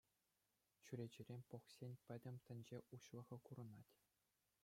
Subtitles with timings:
[0.83, 3.93] Чӳречерен пӑхсен пӗтӗм тӗнче уҫлӑхӗ курӑнать.